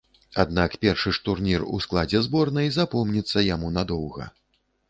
[0.43, 4.31] Аднак першы ж турнір у складзе зборнай запомніцца яму надоўга.